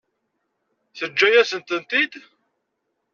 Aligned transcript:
Teǧǧa-yasen-tent-id? 0.97 2.13